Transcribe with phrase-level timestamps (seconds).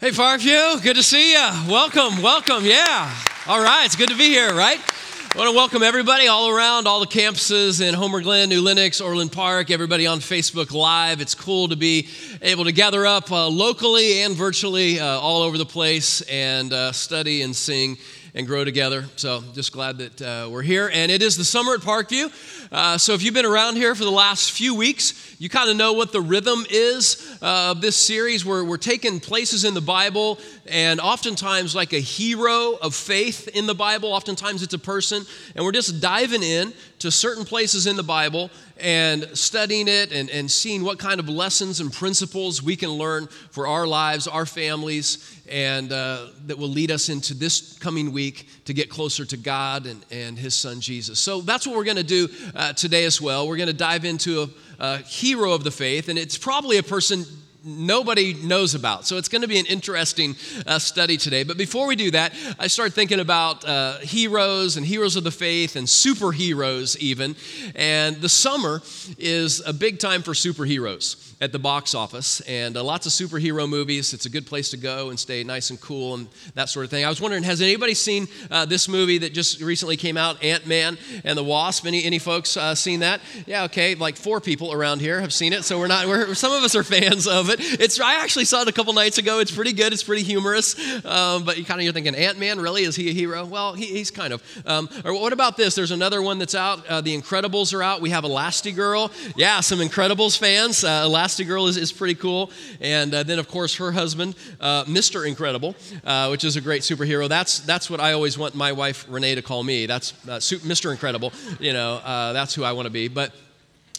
[0.00, 1.50] Hey, Parkview, good to see you.
[1.68, 2.64] Welcome, welcome.
[2.64, 3.12] Yeah.
[3.48, 4.78] All right, it's good to be here, right?
[4.78, 9.00] I want to welcome everybody all around, all the campuses in Homer Glen, New Lenox,
[9.00, 11.20] Orland Park, everybody on Facebook Live.
[11.20, 12.06] It's cool to be
[12.42, 16.92] able to gather up uh, locally and virtually uh, all over the place and uh,
[16.92, 17.98] study and sing
[18.38, 19.04] and grow together.
[19.16, 20.88] So just glad that uh, we're here.
[20.94, 22.30] And it is the summer at Parkview.
[22.70, 25.76] Uh, so if you've been around here for the last few weeks, you kind of
[25.76, 28.46] know what the rhythm is uh, of this series.
[28.46, 30.38] We're, we're taking places in the Bible
[30.70, 34.12] and oftentimes like a hero of faith in the Bible.
[34.12, 35.24] Oftentimes it's a person.
[35.54, 40.30] And we're just diving in to certain places in the Bible and studying it and,
[40.30, 44.46] and seeing what kind of lessons and principles we can learn for our lives, our
[44.46, 49.36] families, and uh, that will lead us into this coming week to get closer to
[49.36, 51.18] God and, and His Son Jesus.
[51.18, 53.48] So that's what we're going to do uh, today as well.
[53.48, 54.48] We're going to dive into a,
[54.78, 57.24] a hero of the faith, and it's probably a person
[57.68, 59.06] nobody knows about.
[59.06, 60.36] So it's going to be an interesting
[60.66, 61.44] uh, study today.
[61.44, 65.30] But before we do that, I started thinking about uh, heroes and heroes of the
[65.30, 67.36] faith and superheroes, even.
[67.74, 68.82] And the summer
[69.18, 73.68] is a big time for superheroes at the box office and uh, lots of superhero
[73.68, 74.12] movies.
[74.12, 76.90] It's a good place to go and stay nice and cool and that sort of
[76.90, 77.04] thing.
[77.04, 80.66] I was wondering, has anybody seen uh, this movie that just recently came out, Ant
[80.66, 81.86] Man and the Wasp?
[81.86, 83.20] Any, any folks uh, seen that?
[83.46, 86.52] Yeah, okay, like four people around here have seen it, so we're not, we're, some
[86.52, 87.60] of us are fans of it.
[87.60, 89.38] It's, I actually saw it a couple nights ago.
[89.38, 92.60] It's pretty good, it's pretty humorous, um, but you kind of, you're thinking, Ant Man,
[92.60, 92.82] really?
[92.82, 93.44] Is he a hero?
[93.44, 94.42] Well, he, he's kind of.
[94.66, 95.76] Um, or what about this?
[95.76, 96.84] There's another one that's out.
[96.86, 98.00] Uh, the Incredibles are out.
[98.00, 99.34] We have Elastigirl.
[99.36, 100.82] Yeah, some Incredibles fans.
[100.82, 102.50] Uh, Elastigirl is, is pretty cool.
[102.80, 105.26] And uh, then, of course, her husband, uh, Mr.
[105.26, 107.28] Incredible, uh, which is a great superhero.
[107.28, 109.86] That's, that's what I always want my wife, Renee, to call me.
[109.86, 110.90] That's uh, Mr.
[110.90, 111.32] Incredible.
[111.60, 113.08] You know, uh, that's who I want to be.
[113.08, 113.32] But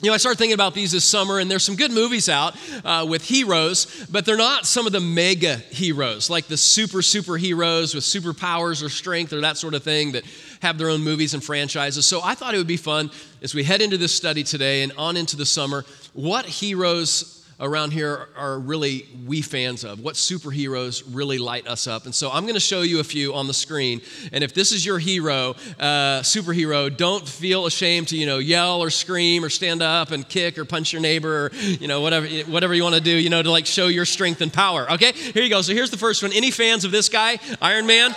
[0.02, 2.56] you know, I started thinking about these this summer, and there's some good movies out
[2.86, 7.94] uh, with heroes, but they're not some of the mega heroes, like the super superheroes
[7.94, 10.24] with superpowers or strength or that sort of thing that
[10.62, 12.06] have their own movies and franchises.
[12.06, 14.94] So I thought it would be fun as we head into this study today and
[14.98, 21.04] on into the summer, what heroes around here are really we fans of, what superheroes
[21.12, 22.06] really light us up.
[22.06, 24.02] And so I'm going to show you a few on the screen.
[24.32, 28.82] And if this is your hero, uh, superhero, don't feel ashamed to, you know, yell
[28.82, 32.28] or scream or stand up and kick or punch your neighbor or, you know, whatever,
[32.52, 34.90] whatever you want to do, you know, to like show your strength and power.
[34.94, 35.62] Okay, here you go.
[35.62, 36.32] So here's the first one.
[36.34, 38.16] Any fans of this guy, Iron Man?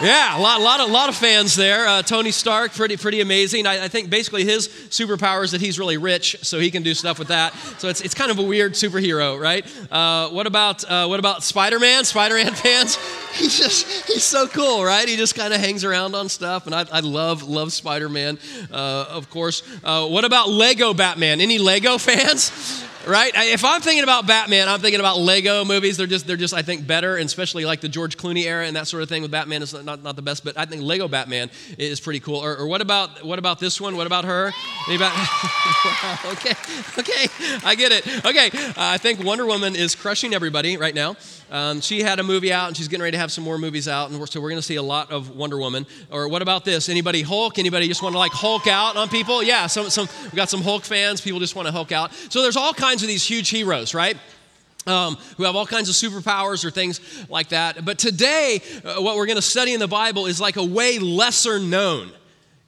[0.00, 1.88] Yeah, a lot, lot, of, lot of fans there.
[1.88, 3.66] Uh, Tony Stark, pretty, pretty amazing.
[3.66, 6.94] I, I, think basically his superpower is that he's really rich, so he can do
[6.94, 7.52] stuff with that.
[7.78, 9.66] So it's, it's kind of a weird superhero, right?
[9.90, 12.04] Uh, what about uh, what about Spider-Man?
[12.04, 12.96] Spider-Man fans?
[13.32, 15.08] He's just he's so cool, right?
[15.08, 18.38] He just kind of hangs around on stuff, and I, I love love Spider-Man,
[18.70, 19.64] uh, of course.
[19.82, 21.40] Uh, what about Lego Batman?
[21.40, 22.84] Any Lego fans?
[23.08, 23.32] Right?
[23.34, 25.96] If I'm thinking about Batman, I'm thinking about Lego movies.
[25.96, 28.76] They're just, they're just, I think, better, and especially like the George Clooney era and
[28.76, 31.08] that sort of thing with Batman is not, not the best, but I think Lego
[31.08, 32.36] Batman is pretty cool.
[32.36, 33.96] Or, or what about what about this one?
[33.96, 34.52] What about her?
[34.90, 35.12] About,
[36.32, 36.54] okay,
[36.98, 37.28] okay,
[37.64, 38.24] I get it.
[38.24, 41.16] Okay, uh, I think Wonder Woman is crushing everybody right now.
[41.50, 43.88] Um, she had a movie out, and she's getting ready to have some more movies
[43.88, 45.86] out, and we're, so we're going to see a lot of Wonder Woman.
[46.10, 46.88] Or what about this?
[46.88, 47.58] Anybody Hulk?
[47.58, 49.42] Anybody just want to like Hulk out on people?
[49.42, 51.20] Yeah, some, some we got some Hulk fans.
[51.20, 52.12] People just want to Hulk out.
[52.28, 54.16] So there's all kinds of these huge heroes, right?
[54.86, 57.84] Um, who have all kinds of superpowers or things like that.
[57.84, 60.98] But today, uh, what we're going to study in the Bible is like a way
[60.98, 62.10] lesser known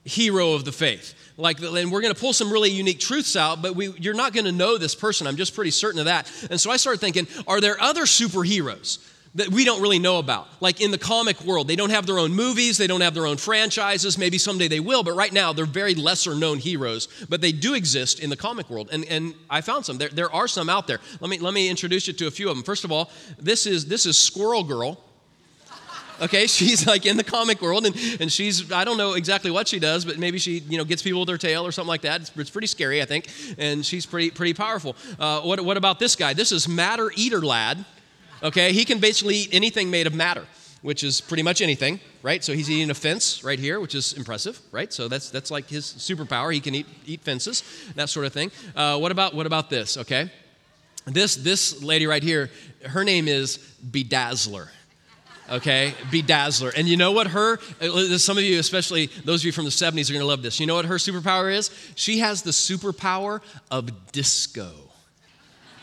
[0.03, 3.61] hero of the faith like and we're going to pull some really unique truths out
[3.61, 5.27] but we, you're not going to know this person.
[5.27, 6.31] I'm just pretty certain of that.
[6.49, 10.49] And so i started thinking are there other superheroes that we don't really know about?
[10.59, 13.27] Like in the comic world they don't have their own movies they don't have their
[13.27, 14.17] own franchises.
[14.17, 17.73] Maybe someday they will but right now they're very lesser known heroes but they do
[17.73, 18.89] exist in the comic world.
[18.91, 19.97] And, and i found some.
[19.97, 20.99] There, there are some out there.
[21.19, 22.63] Let me, let me introduce you to a few of them.
[22.63, 23.09] First of all
[23.39, 24.99] this is this is squirrel girl
[26.21, 26.47] okay?
[26.61, 29.79] She's like in the comic world and, and she's i don't know exactly what she
[29.79, 32.21] does but maybe she you know gets people with her tail or something like that.
[32.21, 33.27] It's, it's pretty scary i think
[33.57, 34.95] and she's pretty pretty powerful.
[35.19, 36.33] Uh, what, what about this guy?
[36.33, 37.85] This is matter eater lad
[38.43, 38.71] okay?
[38.73, 40.45] He can basically eat anything made of matter
[40.81, 42.43] which is pretty much anything right?
[42.43, 44.91] So he's eating a fence right here which is impressive right?
[44.91, 46.53] So that's that's like his superpower.
[46.53, 47.63] He can eat eat fences
[47.95, 48.51] that sort of thing.
[48.75, 50.31] Uh, what about what about this okay?
[51.05, 52.51] This this lady right here
[52.85, 53.57] her name is
[53.89, 54.67] bedazzler
[55.51, 55.93] okay?
[56.09, 56.73] Bedazzler.
[56.75, 59.71] And you know what her, uh, some of you, especially those of you from the
[59.71, 60.59] 70s, are gonna love this.
[60.59, 61.69] You know what her superpower is?
[61.95, 64.71] She has the superpower of disco.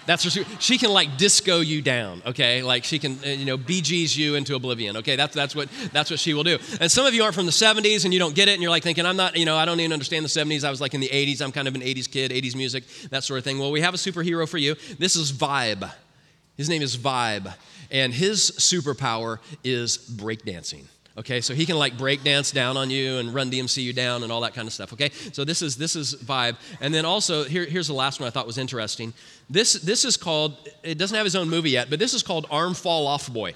[0.06, 2.62] That's her, she can like disco you down, okay?
[2.62, 5.16] Like she can, uh, you know, Bee Gees you into oblivion, okay?
[5.16, 6.58] That's, that's, what, that's what she will do.
[6.80, 8.70] And some of you aren't from the 70s and you don't get it and you're
[8.70, 10.64] like thinking, I'm not, you know, I don't even understand the 70s.
[10.64, 11.42] I was like in the 80s.
[11.42, 13.58] I'm kind of an 80s kid, 80s music, that sort of thing.
[13.58, 14.76] Well, we have a superhero for you.
[14.98, 15.92] This is Vibe.
[16.56, 17.54] His name is Vibe,
[17.90, 20.84] and his superpower is breakdancing.
[21.18, 24.22] Okay, so he can like break dance down on you and run DMC you down
[24.22, 24.92] and all that kind of stuff.
[24.92, 28.28] Okay, so this is this is vibe, and then also here, here's the last one
[28.28, 29.12] I thought was interesting.
[29.50, 30.56] This this is called.
[30.84, 33.54] It doesn't have his own movie yet, but this is called Arm Fall Off Boy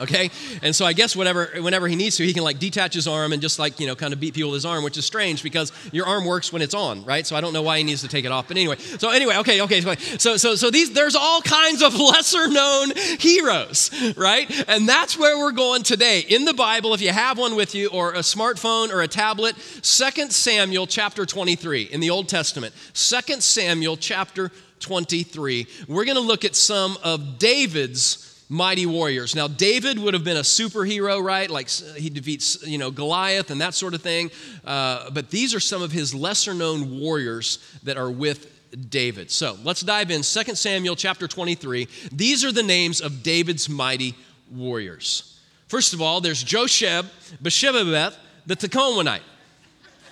[0.00, 0.30] okay?
[0.62, 3.32] And so I guess whatever, whenever he needs to, he can like detach his arm
[3.32, 5.42] and just like, you know, kind of beat people with his arm, which is strange
[5.42, 7.26] because your arm works when it's on, right?
[7.26, 8.48] So I don't know why he needs to take it off.
[8.48, 9.80] But anyway, so anyway, okay, okay.
[10.18, 14.50] So, so, so these, there's all kinds of lesser known heroes, right?
[14.68, 16.20] And that's where we're going today.
[16.20, 19.56] In the Bible, if you have one with you or a smartphone or a tablet,
[19.82, 22.74] 2 Samuel chapter 23 in the Old Testament.
[22.94, 24.50] 2 Samuel chapter
[24.80, 25.66] 23.
[25.88, 29.34] We're going to look at some of David's mighty warriors.
[29.34, 31.48] Now, David would have been a superhero, right?
[31.48, 34.30] Like he defeats, you know, Goliath and that sort of thing.
[34.62, 38.50] Uh, but these are some of his lesser known warriors that are with
[38.90, 39.30] David.
[39.30, 40.20] So let's dive in.
[40.20, 41.88] 2 Samuel chapter 23.
[42.12, 44.14] These are the names of David's mighty
[44.50, 45.40] warriors.
[45.68, 47.06] First of all, there's Josheb,
[47.42, 49.22] Basshebeth, the Tekoanite.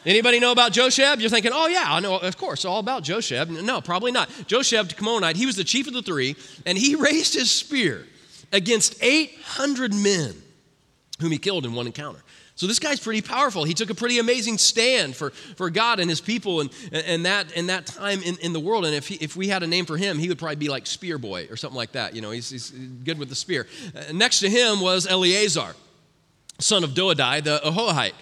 [0.06, 1.20] Anybody know about Josheb?
[1.20, 3.62] You're thinking, oh yeah, I know, of course, all about Josheb.
[3.62, 4.30] No, probably not.
[4.30, 8.06] Josheb, Tekoanite, he was the chief of the three, and he raised his spear
[8.52, 10.34] against 800 men
[11.20, 12.20] whom he killed in one encounter.
[12.60, 13.64] So this guy's pretty powerful.
[13.64, 17.56] He took a pretty amazing stand for, for God and his people and, and, that,
[17.56, 18.84] and that time in, in the world.
[18.84, 20.86] And if, he, if we had a name for him, he would probably be like
[20.86, 22.14] Spear Boy or something like that.
[22.14, 23.66] You know, he's, he's good with the spear.
[23.96, 25.74] Uh, next to him was Eleazar,
[26.58, 28.12] son of Dodai, the Ahohite.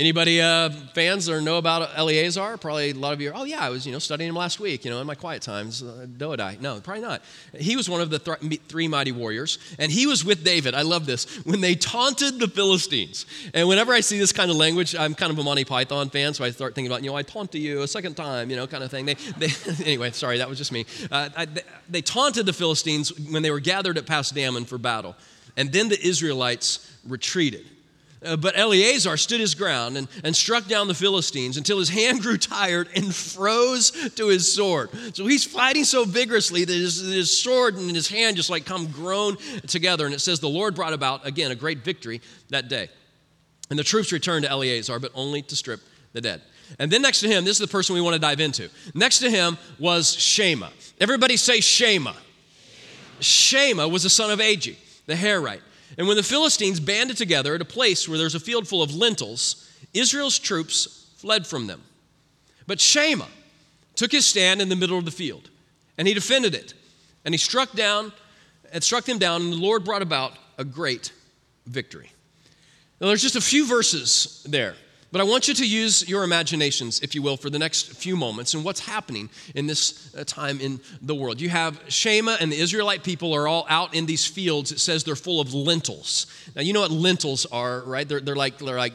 [0.00, 2.56] Anybody uh, fans or know about Eleazar?
[2.56, 4.58] Probably a lot of you are, oh yeah, I was you know studying him last
[4.58, 5.82] week, you know, in my quiet times.
[5.82, 6.58] Uh, Dodai.
[6.58, 7.20] No, probably not.
[7.54, 10.74] He was one of the th- three mighty warriors, and he was with David.
[10.74, 11.44] I love this.
[11.44, 13.26] When they taunted the Philistines.
[13.52, 16.32] And whenever I see this kind of language, I'm kind of a Monty Python fan,
[16.32, 18.66] so I start thinking about, you know, I taunt you a second time, you know,
[18.66, 19.04] kind of thing.
[19.04, 19.48] They, they
[19.84, 20.86] anyway, sorry, that was just me.
[21.12, 21.46] Uh, I,
[21.90, 25.14] they, taunted the Philistines when they were gathered at Pas Dammim for battle.
[25.58, 27.66] And then the Israelites retreated.
[28.22, 32.20] Uh, but Eleazar stood his ground and, and struck down the Philistines until his hand
[32.20, 34.90] grew tired and froze to his sword.
[35.14, 38.88] So he's fighting so vigorously that his, his sword and his hand just like come
[38.88, 40.04] grown together.
[40.04, 42.20] And it says the Lord brought about, again, a great victory
[42.50, 42.90] that day.
[43.70, 45.80] And the troops returned to Eleazar, but only to strip
[46.12, 46.42] the dead.
[46.78, 48.68] And then next to him, this is the person we want to dive into.
[48.94, 50.70] Next to him was Shammah.
[51.00, 52.16] Everybody say Shammah.
[53.20, 54.76] Shammah was the son of Agee,
[55.06, 55.62] the Herite.
[55.98, 58.94] And when the Philistines banded together at a place where there's a field full of
[58.94, 61.82] lentils, Israel's troops fled from them.
[62.66, 63.28] But Shammah
[63.96, 65.50] took his stand in the middle of the field,
[65.98, 66.74] and he defended it.
[67.24, 68.12] And he struck down
[68.72, 71.12] and struck them down, and the Lord brought about a great
[71.66, 72.10] victory.
[73.00, 74.74] Now, there's just a few verses there.
[75.12, 78.14] But I want you to use your imaginations, if you will, for the next few
[78.14, 81.40] moments and what's happening in this uh, time in the world.
[81.40, 84.70] You have Shammah and the Israelite people are all out in these fields.
[84.70, 86.26] It says they're full of lentils.
[86.54, 88.08] Now, you know what lentils are, right?
[88.08, 88.92] They're, they're like, they're like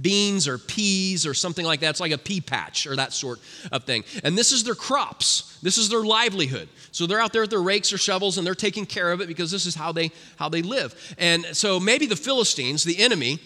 [0.00, 1.90] beans or peas or something like that.
[1.90, 3.40] It's like a pea patch or that sort
[3.72, 4.04] of thing.
[4.22, 5.58] And this is their crops.
[5.62, 6.68] This is their livelihood.
[6.92, 9.26] So they're out there with their rakes or shovels and they're taking care of it
[9.26, 11.14] because this is how they, how they live.
[11.18, 13.40] And so maybe the Philistines, the enemy,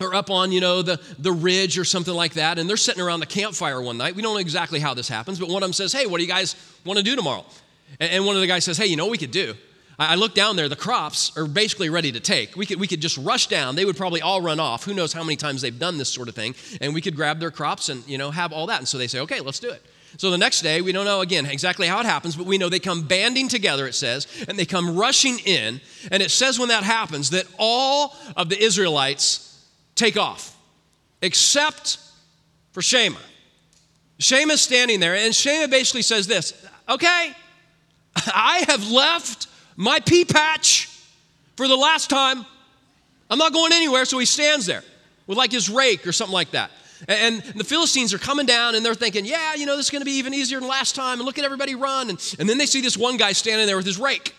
[0.00, 3.02] or up on, you know, the, the ridge or something like that, and they're sitting
[3.02, 4.16] around the campfire one night.
[4.16, 6.24] We don't know exactly how this happens, but one of them says, Hey, what do
[6.24, 7.44] you guys want to do tomorrow?
[7.98, 9.54] And, and one of the guys says, Hey, you know what we could do?
[9.98, 12.56] I, I look down there, the crops are basically ready to take.
[12.56, 13.76] We could, we could just rush down.
[13.76, 14.84] They would probably all run off.
[14.84, 17.38] Who knows how many times they've done this sort of thing, and we could grab
[17.38, 18.78] their crops and, you know, have all that.
[18.78, 19.84] And so they say, Okay, let's do it.
[20.16, 22.68] So the next day, we don't know again exactly how it happens, but we know
[22.68, 25.80] they come banding together, it says, and they come rushing in.
[26.10, 29.49] And it says when that happens that all of the Israelites
[29.94, 30.56] take off,
[31.22, 31.98] except
[32.72, 33.18] for Shammah.
[34.18, 36.54] Shammah's standing there, and Shammah basically says this
[36.88, 37.32] Okay,
[38.16, 40.88] I have left my pea patch
[41.56, 42.44] for the last time.
[43.30, 44.82] I'm not going anywhere, so he stands there
[45.26, 46.70] with like his rake or something like that.
[47.08, 50.02] And the Philistines are coming down and they're thinking, yeah, you know, this is going
[50.02, 51.18] to be even easier than last time.
[51.18, 52.10] And look at everybody run.
[52.10, 54.34] And, and then they see this one guy standing there with his rake.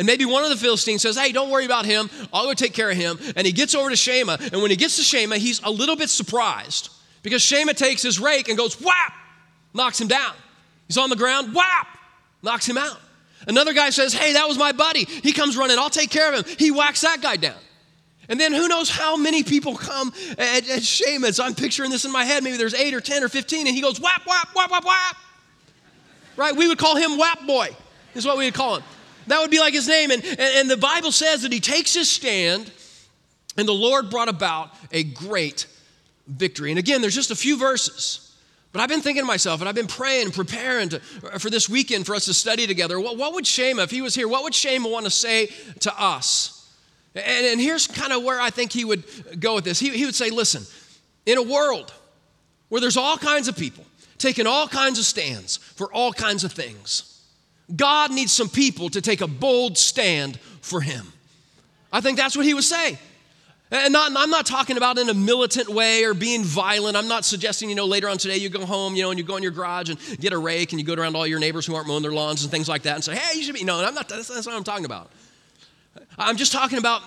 [0.00, 2.08] And maybe one of the Philistines says, Hey, don't worry about him.
[2.32, 3.18] I'll go take care of him.
[3.36, 4.38] And he gets over to Shammah.
[4.50, 6.88] And when he gets to Shammah, he's a little bit surprised
[7.22, 9.12] because Shammah takes his rake and goes, Whap!
[9.74, 10.32] Knocks him down.
[10.86, 11.86] He's on the ground, whap!
[12.42, 12.98] Knocks him out.
[13.46, 15.04] Another guy says, Hey, that was my buddy.
[15.04, 15.78] He comes running.
[15.78, 16.56] I'll take care of him.
[16.58, 17.58] He whacks that guy down.
[18.30, 20.82] And then who knows how many people come at, at.
[20.82, 22.42] So I'm picturing this in my head.
[22.42, 23.66] Maybe there's eight or 10 or 15.
[23.66, 25.16] And he goes, Whap, whap, whap, whap, whap.
[26.36, 26.56] Right?
[26.56, 27.76] We would call him Whap Boy,
[28.14, 28.84] is what we would call him.
[29.30, 30.10] That would be like his name.
[30.10, 32.70] And, and, and the Bible says that he takes his stand,
[33.56, 35.66] and the Lord brought about a great
[36.26, 36.70] victory.
[36.70, 38.34] And again, there's just a few verses,
[38.72, 41.68] But I've been thinking to myself, and I've been praying and preparing to, for this
[41.68, 43.00] weekend for us to study together.
[43.00, 45.48] What, what would Shammah, if he was here, what would Shammah want to say
[45.80, 46.56] to us?
[47.14, 49.04] And, and here's kind of where I think he would
[49.40, 49.80] go with this.
[49.80, 50.62] He, he would say, listen,
[51.26, 51.92] in a world
[52.68, 53.84] where there's all kinds of people
[54.18, 57.09] taking all kinds of stands for all kinds of things,
[57.74, 61.12] God needs some people to take a bold stand for him.
[61.92, 62.98] I think that's what he would say.
[63.72, 66.96] And not, I'm not talking about in a militant way or being violent.
[66.96, 69.24] I'm not suggesting, you know, later on today you go home, you know, and you
[69.24, 71.66] go in your garage and get a rake and you go around all your neighbors
[71.66, 73.62] who aren't mowing their lawns and things like that and say, hey, you should be.
[73.62, 75.12] No, I'm not, that's, that's not what I'm talking about.
[76.18, 77.02] I'm just talking about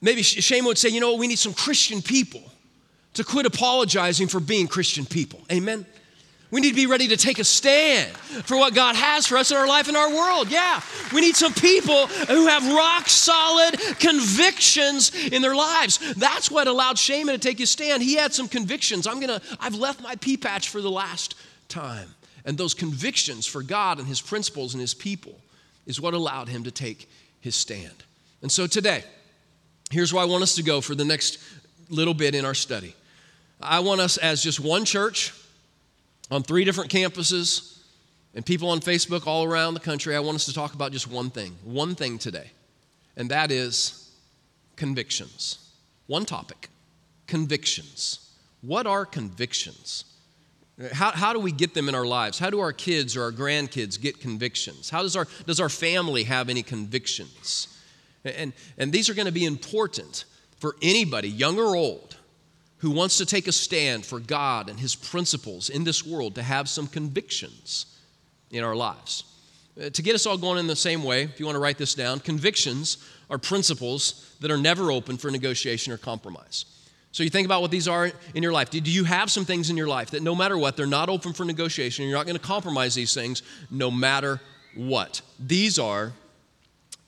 [0.00, 2.42] maybe Shammah would say, you know, we need some Christian people
[3.14, 5.40] to quit apologizing for being Christian people.
[5.52, 5.84] Amen?
[6.52, 9.50] We need to be ready to take a stand for what God has for us
[9.50, 10.50] in our life and our world.
[10.50, 16.14] Yeah, we need some people who have rock solid convictions in their lives.
[16.14, 18.02] That's what allowed Shammah to take his stand.
[18.02, 19.06] He had some convictions.
[19.06, 21.36] I'm gonna, I've left my pea patch for the last
[21.70, 22.08] time.
[22.44, 25.34] And those convictions for God and his principles and his people
[25.86, 27.08] is what allowed him to take
[27.40, 28.04] his stand.
[28.42, 29.04] And so today,
[29.90, 31.38] here's where I want us to go for the next
[31.88, 32.94] little bit in our study.
[33.58, 35.32] I want us as just one church
[36.32, 37.78] on three different campuses
[38.34, 41.06] and people on Facebook all around the country, I want us to talk about just
[41.06, 42.50] one thing, one thing today,
[43.18, 44.10] and that is
[44.74, 45.58] convictions.
[46.06, 46.68] One topic
[47.26, 48.30] convictions.
[48.62, 50.04] What are convictions?
[50.92, 52.38] How, how do we get them in our lives?
[52.38, 54.88] How do our kids or our grandkids get convictions?
[54.88, 57.68] How does our, does our family have any convictions?
[58.24, 60.24] And, and these are going to be important
[60.58, 62.16] for anybody, young or old,
[62.82, 66.42] who wants to take a stand for God and His principles in this world to
[66.42, 67.86] have some convictions
[68.50, 69.22] in our lives.
[69.80, 71.78] Uh, to get us all going in the same way, if you want to write
[71.78, 72.98] this down, convictions
[73.30, 76.64] are principles that are never open for negotiation or compromise.
[77.12, 78.70] So you think about what these are in your life.
[78.70, 81.32] Do you have some things in your life that no matter what, they're not open
[81.34, 82.04] for negotiation?
[82.06, 84.40] You're not going to compromise these things no matter
[84.74, 85.20] what.
[85.38, 86.14] These are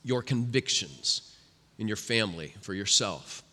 [0.05, 1.35] your convictions
[1.79, 3.44] in your family, for yourself.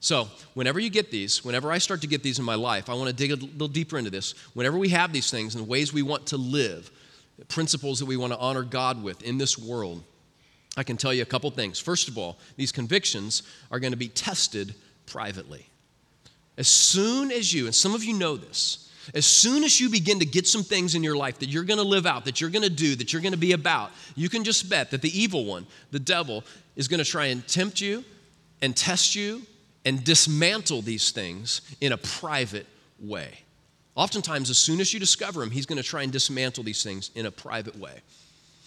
[0.00, 2.94] So, whenever you get these, whenever I start to get these in my life, I
[2.94, 4.32] want to dig a little deeper into this.
[4.54, 6.90] Whenever we have these things and the ways we want to live,
[7.48, 10.04] principles that we want to honor God with in this world,
[10.76, 11.80] I can tell you a couple things.
[11.80, 14.74] First of all, these convictions are going to be tested
[15.06, 15.66] privately.
[16.56, 20.20] As soon as you, and some of you know this, as soon as you begin
[20.20, 22.50] to get some things in your life that you're going to live out, that you're
[22.50, 25.18] going to do, that you're going to be about, you can just bet that the
[25.18, 26.44] evil one, the devil,
[26.76, 28.04] is going to try and tempt you
[28.60, 29.42] and test you
[29.88, 32.66] and dismantle these things in a private
[33.00, 33.30] way.
[33.94, 37.10] Oftentimes, as soon as you discover him, he's going to try and dismantle these things
[37.14, 38.02] in a private way.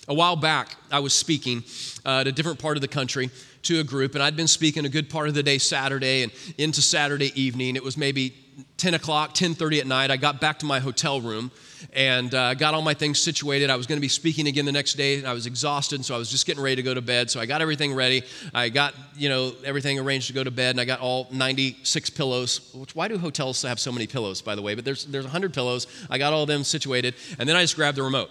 [0.08, 1.64] A while back, I was speaking
[2.04, 3.30] uh, at a different part of the country
[3.62, 6.32] to a group, and I'd been speaking a good part of the day Saturday and
[6.58, 7.76] into Saturday evening.
[7.76, 8.34] It was maybe
[8.78, 10.12] 10 o'clock, 10:30 at night.
[10.12, 11.52] I got back to my hotel room
[11.94, 13.70] and uh, got all my things situated.
[13.70, 15.18] I was going to be speaking again the next day.
[15.18, 17.30] and I was exhausted, so I was just getting ready to go to bed.
[17.30, 18.24] So I got everything ready.
[18.54, 22.10] I got you know everything arranged to go to bed, and I got all 96
[22.12, 22.72] pillows.
[22.74, 24.76] Which, why do hotels have so many pillows, by the way?
[24.76, 25.88] But there's there's 100 pillows.
[26.10, 28.30] I got all of them situated, and then I just grabbed the remote.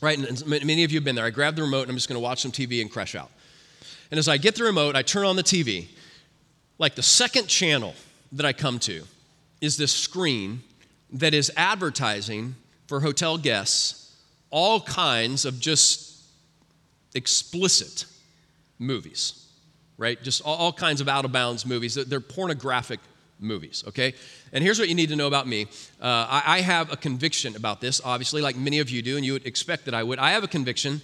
[0.00, 1.24] Right, and many of you have been there.
[1.24, 3.30] I grabbed the remote, and I'm just going to watch some TV and crash out.
[4.10, 5.88] And as I get the remote, I turn on the TV.
[6.78, 7.94] Like the second channel
[8.32, 9.04] that I come to
[9.60, 10.62] is this screen
[11.12, 12.54] that is advertising
[12.86, 14.06] for hotel guests
[14.50, 16.22] all kinds of just
[17.14, 18.06] explicit
[18.78, 19.46] movies,
[19.98, 20.22] right?
[20.22, 21.94] Just all, kinds of out of bounds movies.
[21.94, 23.00] They're pornographic
[23.40, 24.14] movies, okay?
[24.52, 25.66] And here's what you need to know about me.
[26.00, 29.24] Uh, I, I have a conviction about this, obviously, like many of you do, and
[29.24, 30.18] you would expect that I would.
[30.18, 31.00] I have a conviction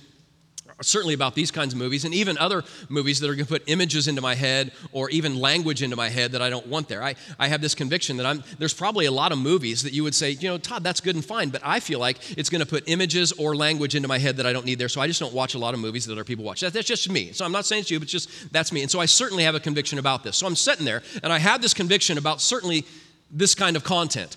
[0.82, 3.62] certainly about these kinds of movies and even other movies that are going to put
[3.66, 7.02] images into my head or even language into my head that I don't want there.
[7.02, 10.02] I, I have this conviction that I'm, there's probably a lot of movies that you
[10.04, 12.60] would say, you know, Todd, that's good and fine, but I feel like it's going
[12.60, 14.88] to put images or language into my head that I don't need there.
[14.88, 16.60] So I just don't watch a lot of movies that other people watch.
[16.60, 17.32] That, that's just me.
[17.32, 18.82] So I'm not saying it's you, but just that's me.
[18.82, 20.36] And so I certainly have a conviction about this.
[20.36, 22.84] So I'm sitting there and I have this conviction about certainly
[23.30, 24.36] this kind of content,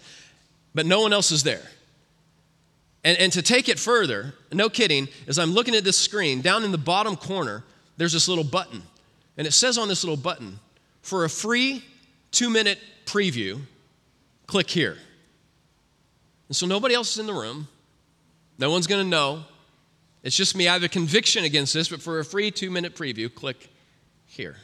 [0.74, 1.64] but no one else is there.
[3.06, 6.64] And, and to take it further, no kidding, as I'm looking at this screen, down
[6.64, 7.64] in the bottom corner,
[7.98, 8.82] there's this little button.
[9.38, 10.60] And it says on this little button,
[11.04, 11.86] for a free
[12.32, 13.62] two minute preview,
[14.48, 14.98] click here.
[16.50, 17.68] And so nobody else is in the room.
[18.58, 19.44] No one's going to know.
[20.24, 20.68] It's just me.
[20.68, 23.70] I have a conviction against this, but for a free two minute preview, click
[24.26, 24.56] here.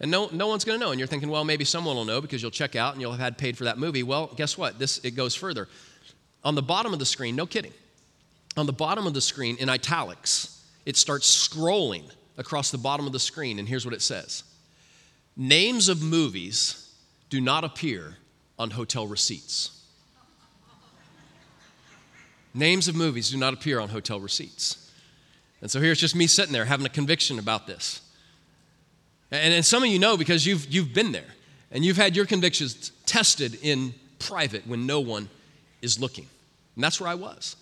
[0.00, 0.92] And no, no one's going to know.
[0.92, 3.20] And you're thinking, well, maybe someone will know because you'll check out and you'll have
[3.20, 4.02] had paid for that movie.
[4.02, 4.78] Well, guess what?
[4.78, 5.68] This it goes further
[6.44, 7.72] on the bottom of the screen, no kidding,
[8.56, 12.04] on the bottom of the screen in italics, it starts scrolling
[12.38, 14.44] across the bottom of the screen, and here's what it says
[15.36, 16.94] Names of movies
[17.28, 18.16] do not appear
[18.58, 19.76] on hotel receipts.
[22.52, 24.90] Names of movies do not appear on hotel receipts.
[25.62, 28.00] And so here's just me sitting there having a conviction about this.
[29.30, 31.34] And, and some of you know because you've, you've been there
[31.70, 35.28] and you've had your convictions tested in private when no one
[35.82, 36.26] is looking.
[36.74, 37.56] And that's where I was.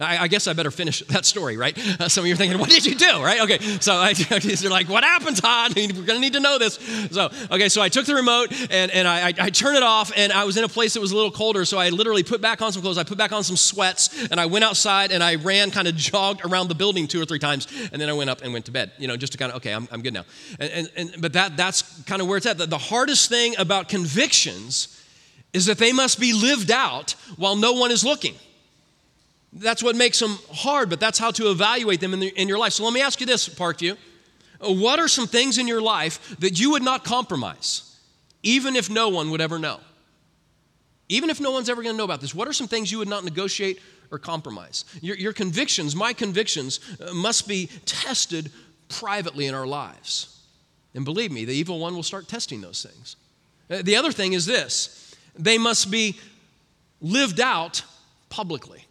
[0.00, 1.76] I, I, guess I better finish that story, right?
[2.00, 3.40] Uh, some of you are thinking, what did you do, right?
[3.42, 4.10] Okay, so I,
[4.42, 5.74] you're like, what happened, Todd?
[5.74, 6.78] We're going to need to know this.
[7.10, 10.12] So, okay, so I took the remote and, and I, I, I turned it off,
[10.16, 12.40] and I was in a place that was a little colder, so I literally put
[12.40, 12.98] back on some clothes.
[12.98, 15.96] I put back on some sweats, and I went outside and I ran, kind of
[15.96, 18.66] jogged around the building two or three times, and then I went up and went
[18.66, 20.24] to bed, you know, just to kind of, okay, I'm, I'm good now.
[20.60, 22.58] And, and, and, but that, that's kind of where it's at.
[22.58, 24.97] The, the hardest thing about convictions
[25.52, 28.34] is that they must be lived out while no one is looking.
[29.52, 32.58] That's what makes them hard, but that's how to evaluate them in, the, in your
[32.58, 32.74] life.
[32.74, 33.96] So let me ask you this, Parkview.
[34.60, 37.96] What are some things in your life that you would not compromise,
[38.42, 39.80] even if no one would ever know?
[41.08, 42.98] Even if no one's ever going to know about this, what are some things you
[42.98, 44.84] would not negotiate or compromise?
[45.00, 48.50] Your, your convictions, my convictions, uh, must be tested
[48.88, 50.42] privately in our lives.
[50.94, 53.16] And believe me, the evil one will start testing those things.
[53.70, 55.07] Uh, the other thing is this
[55.38, 56.18] they must be
[57.00, 57.82] lived out
[58.28, 58.84] publicly.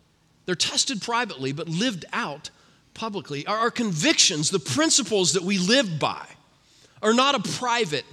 [0.45, 2.49] They're tested privately, but lived out
[2.93, 3.45] publicly.
[3.45, 6.25] Our, our convictions, the principles that we live by,
[7.01, 8.05] are not a private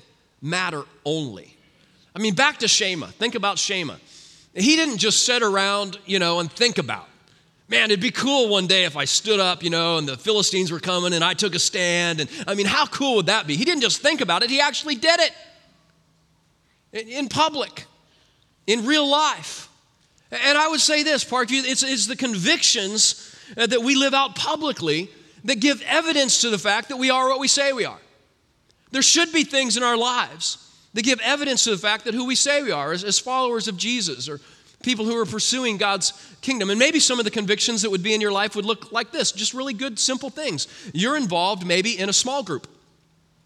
[0.43, 1.57] matter only.
[2.15, 3.09] I mean, back to Shammah.
[3.09, 3.99] Think about Shammah.
[4.55, 7.09] He didn't just sit around, you know, and think about,
[7.69, 10.71] man, it'd be cool one day if I stood up, you know, and the Philistines
[10.71, 12.21] were coming and I took a stand.
[12.21, 13.57] And I mean, how cool would that be?
[13.57, 15.33] He didn't just think about it, he actually did it
[17.09, 17.87] in public,
[18.67, 19.69] in real life.
[20.31, 24.35] And I would say this, Parkview, it's, it's the convictions uh, that we live out
[24.35, 25.11] publicly
[25.45, 28.01] that give evidence to the fact that we are what we say we are.
[28.91, 30.59] There should be things in our lives
[30.95, 33.69] that give evidence to the fact that who we say we are as, as followers
[33.69, 34.41] of Jesus or
[34.83, 36.71] people who are pursuing God's kingdom.
[36.71, 39.11] And maybe some of the convictions that would be in your life would look like
[39.11, 40.69] this just really good, simple things.
[40.93, 42.69] You're involved maybe in a small group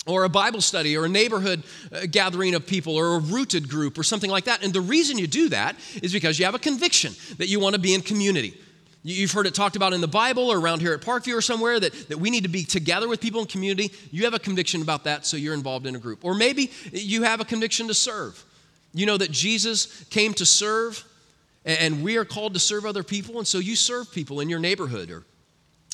[0.09, 3.99] or a Bible study or a neighborhood uh, gathering of people or a rooted group
[3.99, 4.65] or something like that.
[4.65, 7.75] And the reason you do that is because you have a conviction that you want
[7.75, 8.59] to be in community.
[9.05, 11.79] You've heard it talked about in the Bible or around here at Parkview or somewhere
[11.79, 13.93] that, that we need to be together with people in community.
[14.11, 16.25] You have a conviction about that, so you're involved in a group.
[16.25, 18.45] Or maybe you have a conviction to serve.
[18.93, 21.05] You know that Jesus came to serve,
[21.65, 24.59] and we are called to serve other people, and so you serve people in your
[24.59, 25.25] neighborhood or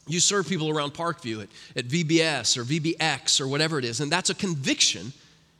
[0.06, 4.10] you serve people around Parkview at, at VBS or VBX or whatever it is, and
[4.10, 5.12] that's a conviction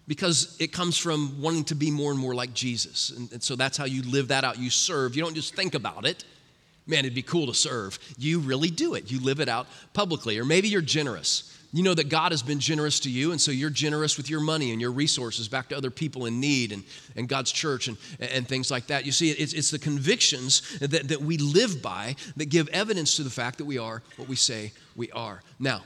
[0.07, 3.11] because it comes from wanting to be more and more like Jesus.
[3.11, 4.59] And, and, so that's how you live that out.
[4.59, 5.16] You serve.
[5.16, 6.24] You don't just think about it.
[6.87, 7.98] Man, it'd be cool to serve.
[8.18, 9.11] You really do it.
[9.11, 10.38] You live it out publicly.
[10.38, 11.53] Or maybe you're generous.
[11.74, 14.38] You know that God has been generous to you, and so you're generous with your
[14.38, 16.84] money and your resources back to other people in need and,
[17.16, 19.04] and God's church and, and things like that.
[19.04, 23.24] You see, it's, it's the convictions that, that we live by that give evidence to
[23.24, 25.42] the fact that we are what we say we are.
[25.58, 25.82] Now,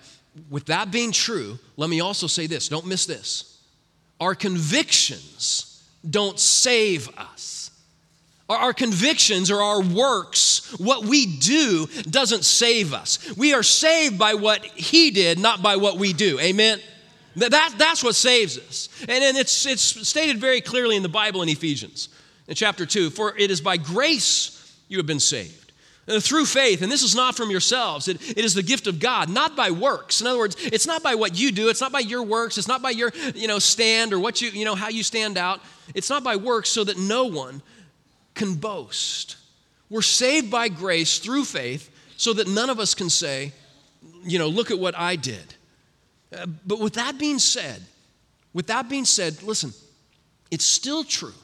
[0.51, 3.59] with that being true, let me also say this don't miss this.
[4.21, 7.58] Our convictions don't save us.
[8.49, 13.37] Our convictions or our works, what we do, doesn't save us.
[13.37, 16.41] We are saved by what He did, not by what we do.
[16.41, 16.81] Amen?
[17.37, 18.89] That, that's what saves us.
[19.03, 22.09] And, and it's, it's stated very clearly in the Bible in Ephesians,
[22.49, 25.73] in chapter 2 For it is by grace you have been saved.
[26.09, 28.99] Uh, through faith, and this is not from yourselves, it, it is the gift of
[28.99, 30.23] God, not by works.
[30.23, 32.67] In other words, it's not by what you do, it's not by your works, it's
[32.67, 35.61] not by your you know, stand or what you, you know, how you stand out.
[35.95, 37.61] It's not by works so that no one
[38.39, 39.37] can boast.
[39.91, 43.53] We're saved by grace through faith so that none of us can say,
[44.25, 45.55] you know, look at what I did.
[46.37, 47.83] Uh, but with that being said,
[48.53, 49.73] with that being said, listen,
[50.51, 51.35] it's still true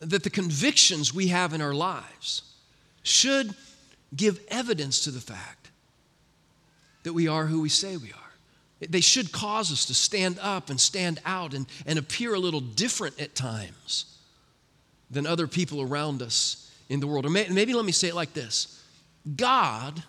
[0.00, 2.42] that the convictions we have in our lives
[3.02, 3.54] should
[4.14, 5.70] give evidence to the fact
[7.02, 8.88] that we are who we say we are.
[8.88, 12.60] They should cause us to stand up and stand out and, and appear a little
[12.60, 14.15] different at times
[15.10, 17.26] than other people around us in the world.
[17.26, 18.82] Or may, maybe let me say it like this
[19.36, 20.02] God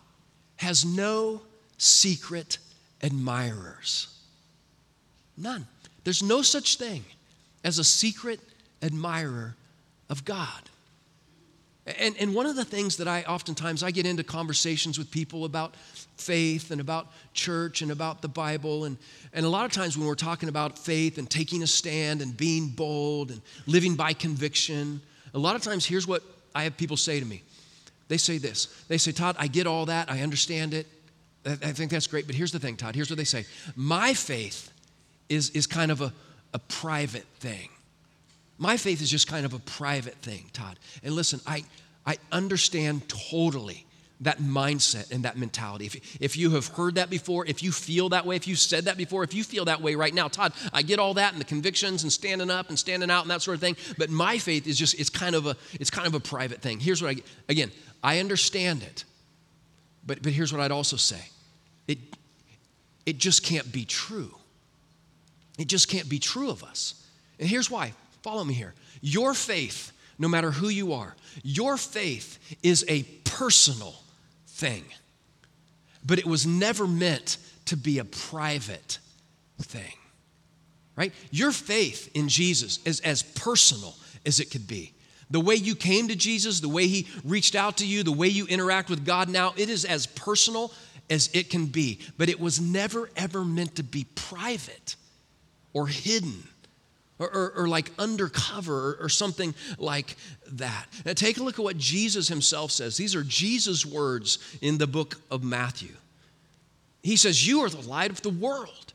[0.57, 1.41] has no
[1.77, 2.57] secret
[3.01, 4.07] admirers.
[5.37, 5.67] None.
[6.03, 7.03] There's no such thing
[7.63, 8.39] as a secret
[8.81, 9.55] admirer
[10.09, 10.61] of God.
[11.99, 15.45] And, and one of the things that I oftentimes I get into conversations with people
[15.45, 15.75] about
[16.17, 18.83] faith and about church and about the Bible.
[18.83, 18.97] And,
[19.33, 22.35] and a lot of times when we're talking about faith and taking a stand and
[22.35, 24.99] being bold and living by conviction,
[25.33, 26.23] a lot of times here's what
[26.53, 27.43] I have people say to me.
[28.09, 28.65] They say this.
[28.87, 30.11] They say, Todd, I get all that.
[30.11, 30.87] I understand it.
[31.45, 32.27] I think that's great.
[32.27, 32.95] But here's the thing, Todd.
[32.95, 33.45] Here's what they say
[33.75, 34.71] My faith
[35.29, 36.13] is, is kind of a,
[36.53, 37.69] a private thing.
[38.57, 40.79] My faith is just kind of a private thing, Todd.
[41.03, 41.63] And listen, I,
[42.05, 43.85] I understand totally
[44.21, 45.85] that mindset and that mentality.
[45.85, 48.85] If, if you have heard that before, if you feel that way, if you said
[48.85, 51.41] that before, if you feel that way right now, Todd, I get all that and
[51.41, 53.77] the convictions and standing up and standing out and that sort of thing.
[53.97, 56.79] But my faith is just it's kind of a it's kind of a private thing.
[56.79, 57.71] Here's what I again,
[58.03, 59.03] I understand it.
[60.05, 61.21] But but here's what I'd also say.
[61.87, 61.99] It
[63.05, 64.33] it just can't be true.
[65.59, 67.05] It just can't be true of us.
[67.39, 67.93] And here's why.
[68.27, 68.73] Follow me here.
[68.99, 73.95] Your faith, no matter who you are, your faith is a personal
[74.47, 74.83] thing.
[76.05, 77.37] But it was never meant
[77.67, 78.99] to be a private
[79.61, 79.93] thing.
[80.97, 81.13] Right?
[81.31, 84.91] Your faith in Jesus is as personal as it could be.
[85.29, 88.27] The way you came to Jesus, the way he reached out to you, the way
[88.27, 90.73] you interact with God now, it is as personal
[91.09, 92.01] as it can be.
[92.17, 94.97] But it was never, ever meant to be private
[95.71, 96.43] or hidden
[97.19, 100.15] or, or, or like undercover or, or, something like
[100.51, 100.85] that.
[101.05, 102.97] Now, take a look at what Jesus himself says.
[102.97, 105.95] These are Jesus' words in the book of Matthew.
[107.01, 108.93] He says, You are the light of the world.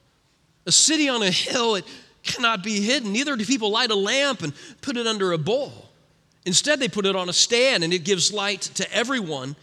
[0.67, 1.85] A city on a hill, it
[2.23, 3.13] cannot be hidden.
[3.13, 5.89] Neither do people light a lamp and put it under a bowl.
[6.45, 9.57] Instead, they put it on a stand and it gives light to everyone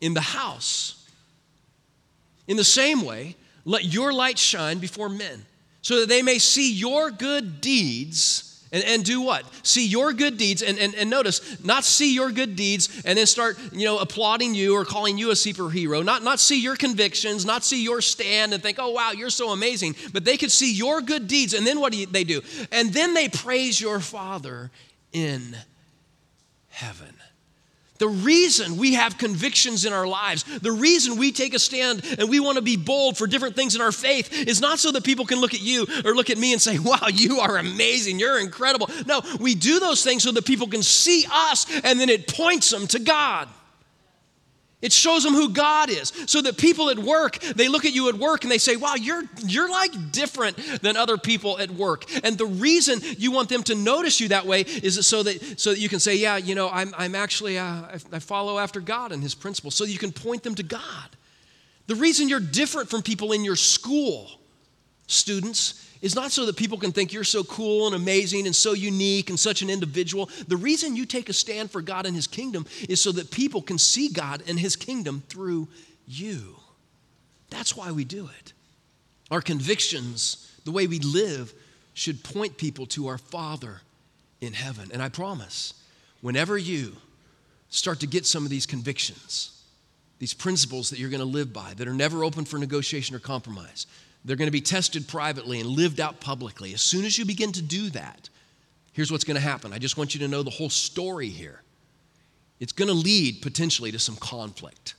[0.00, 1.08] in the house.
[2.48, 5.44] In the same way, let your light shine before men
[5.82, 9.44] so that they may see your good deeds and, and do what?
[9.66, 13.26] See your good deeds, and, and, and notice, not see your good deeds and then
[13.26, 16.02] start, you know, applauding you or calling you a superhero.
[16.02, 19.50] Not, not see your convictions, not see your stand and think, oh, wow, you're so
[19.50, 19.94] amazing.
[20.14, 22.40] But they could see your good deeds, and then what do they do?
[22.70, 24.70] And then they praise your Father
[25.12, 25.54] in
[26.68, 27.14] heaven.
[28.02, 32.28] The reason we have convictions in our lives, the reason we take a stand and
[32.28, 35.04] we want to be bold for different things in our faith is not so that
[35.04, 38.18] people can look at you or look at me and say, wow, you are amazing,
[38.18, 38.90] you're incredible.
[39.06, 42.70] No, we do those things so that people can see us and then it points
[42.70, 43.48] them to God.
[44.82, 46.12] It shows them who God is.
[46.26, 48.94] So that people at work, they look at you at work and they say, wow,
[48.96, 52.04] you're, you're like different than other people at work.
[52.24, 55.70] And the reason you want them to notice you that way is so that, so
[55.70, 58.80] that you can say, yeah, you know, I'm, I'm actually, uh, I, I follow after
[58.80, 59.76] God and his principles.
[59.76, 61.08] So you can point them to God.
[61.86, 64.30] The reason you're different from people in your school,
[65.06, 68.72] students, is not so that people can think you're so cool and amazing and so
[68.72, 70.28] unique and such an individual.
[70.48, 73.62] The reason you take a stand for God and His kingdom is so that people
[73.62, 75.68] can see God and His kingdom through
[76.06, 76.56] you.
[77.50, 78.52] That's why we do it.
[79.30, 81.54] Our convictions, the way we live,
[81.94, 83.80] should point people to our Father
[84.40, 84.90] in heaven.
[84.92, 85.74] And I promise,
[86.20, 86.96] whenever you
[87.68, 89.62] start to get some of these convictions,
[90.18, 93.18] these principles that you're going to live by that are never open for negotiation or
[93.18, 93.86] compromise,
[94.24, 96.72] they're going to be tested privately and lived out publicly.
[96.74, 98.28] As soon as you begin to do that,
[98.92, 99.72] here's what's going to happen.
[99.72, 101.62] I just want you to know the whole story here.
[102.60, 104.94] It's going to lead potentially to some conflict.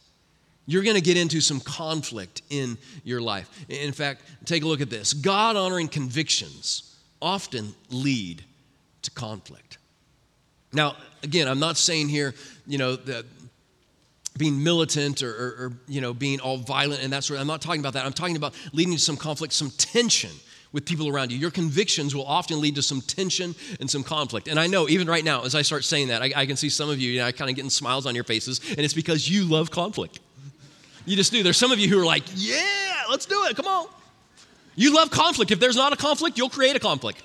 [0.65, 3.49] You're going to get into some conflict in your life.
[3.69, 8.43] In fact, take a look at this God honoring convictions often lead
[9.03, 9.77] to conflict.
[10.73, 12.33] Now, again, I'm not saying here,
[12.67, 13.25] you know, that
[14.38, 17.48] being militant or, or, or, you know being all violent and that sort of i'm
[17.48, 18.06] not talking about that.
[18.06, 20.32] I'm talking about leading to some conflict some tension
[20.72, 21.38] with people around you.
[21.38, 24.48] Your convictions will often lead to some tension and some conflict.
[24.48, 26.69] And i know even right now as i start saying that i, I can see
[26.69, 29.30] some of you, you know, kind of getting smiles on your faces and it's because
[29.30, 30.19] you love conflict.
[31.06, 31.43] You just do.
[31.43, 33.56] There's some of you who are like yeah let's do it.
[33.56, 33.88] Come on.
[34.76, 35.52] You love conflict.
[35.52, 37.22] If there's not a conflict you'll create a conflict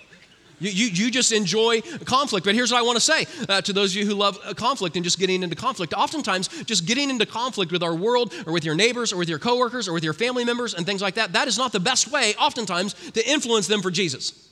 [0.61, 2.45] you, you, you just enjoy conflict.
[2.45, 4.55] But here's what I want to say uh, to those of you who love uh,
[4.55, 5.95] conflict and just getting into conflict.
[5.95, 9.39] Oftentimes, just getting into conflict with our world or with your neighbors or with your
[9.39, 12.11] coworkers or with your family members and things like that, that is not the best
[12.11, 14.49] way, oftentimes, to influence them for Jesus.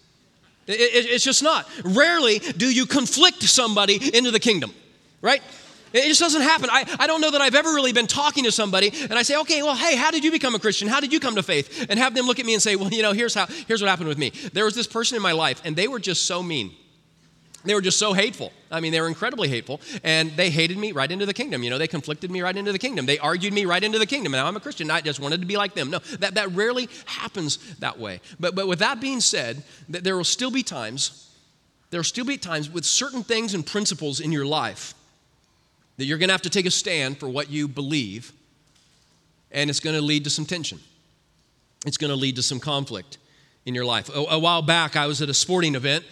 [0.67, 1.69] It, it, it's just not.
[1.85, 4.73] Rarely do you conflict somebody into the kingdom,
[5.23, 5.43] right?
[5.97, 6.69] It just doesn't happen.
[6.71, 9.37] I, I don't know that I've ever really been talking to somebody and I say,
[9.39, 10.89] okay, well, hey, how did you become a Christian?
[10.89, 11.87] How did you come to faith?
[11.89, 13.89] And have them look at me and say, well, you know, here's how, here's what
[13.89, 14.31] happened with me.
[14.53, 16.73] There was this person in my life and they were just so mean.
[17.67, 18.53] They were just so hateful.
[18.71, 21.65] I mean, they were incredibly hateful, and they hated me right into the kingdom.
[21.65, 23.07] You know, they conflicted me right into the kingdom.
[23.07, 24.33] They argued me right into the kingdom.
[24.33, 24.89] Now I'm a Christian.
[24.89, 25.91] I just wanted to be like them.
[25.91, 28.21] No, that, that rarely happens that way.
[28.39, 31.29] But, but with that being said, that there will still be times,
[31.91, 34.95] there will still be times with certain things and principles in your life
[35.97, 38.33] that you're going to have to take a stand for what you believe,
[39.51, 40.79] and it's going to lead to some tension.
[41.87, 43.19] It's going to lead to some conflict
[43.65, 44.09] in your life.
[44.09, 46.05] A, a while back, I was at a sporting event,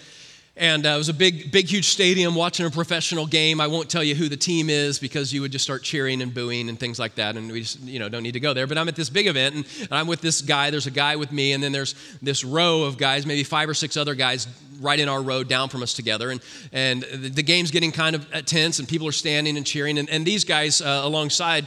[0.57, 3.61] and uh, it was a big, big, huge stadium watching a professional game.
[3.61, 6.33] I won't tell you who the team is because you would just start cheering and
[6.33, 8.69] booing and things like that, and we just, you know, don't need to go there.
[8.69, 10.71] But I'm at this big event, and, I'm with this guy.
[10.71, 13.75] There's a guy with me, and then there's this row of guys, maybe five or
[13.75, 14.47] six other guys
[14.81, 16.31] right in our row down from us together.
[16.31, 16.41] And,
[16.73, 19.99] and the game's getting kind of tense, and people are standing and cheering.
[19.99, 21.67] And, and these guys uh, alongside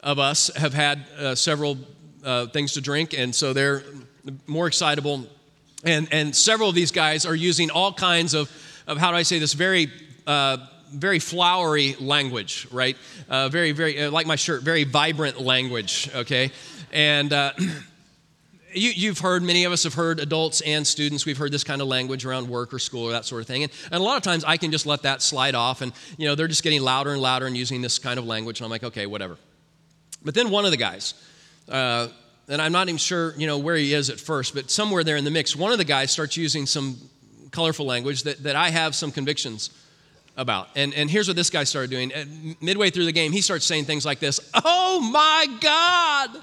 [0.00, 1.78] of us have had uh, several
[2.22, 3.82] uh, things to drink, and so they're
[4.46, 5.26] more excitable.
[5.86, 8.50] And, and several of these guys are using all kinds of,
[8.88, 9.88] of how do I say this, very,
[10.26, 10.58] uh,
[10.92, 12.96] very flowery language, right?
[13.28, 16.50] Uh, very, very, uh, like my shirt, very vibrant language, okay?
[16.92, 17.52] And uh,
[18.72, 21.80] you, have heard, many of us have heard, adults and students, we've heard this kind
[21.80, 23.62] of language around work or school or that sort of thing.
[23.62, 26.26] And, and a lot of times I can just let that slide off, and, you
[26.26, 28.72] know, they're just getting louder and louder and using this kind of language, and I'm
[28.72, 29.38] like, okay, whatever.
[30.24, 31.14] But then one of the guys,
[31.68, 32.08] uh,
[32.48, 35.16] and I'm not even sure, you know, where he is at first, but somewhere there
[35.16, 36.96] in the mix, one of the guys starts using some
[37.50, 39.70] colorful language that, that I have some convictions
[40.36, 40.68] about.
[40.76, 42.56] And, and here's what this guy started doing.
[42.60, 46.42] Midway through the game, he starts saying things like this Oh my God!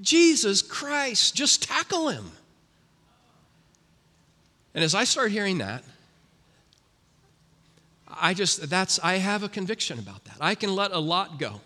[0.00, 2.30] Jesus Christ, just tackle him.
[4.74, 5.82] And as I start hearing that,
[8.08, 10.36] I just, that's, I have a conviction about that.
[10.40, 11.60] I can let a lot go.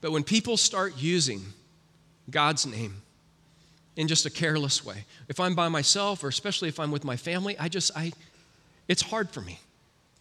[0.00, 1.44] But when people start using
[2.30, 3.02] God's name
[3.96, 7.16] in just a careless way, if I'm by myself or especially if I'm with my
[7.16, 8.12] family, I just, I,
[8.88, 9.60] it's hard for me.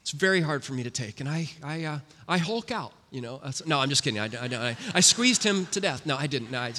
[0.01, 1.19] It's very hard for me to take.
[1.19, 3.39] And I, I, uh, I hulk out, you know.
[3.65, 4.19] No, I'm just kidding.
[4.19, 6.05] I, I, I, squeezed him to death.
[6.05, 6.51] No, I didn't.
[6.51, 6.73] No, I,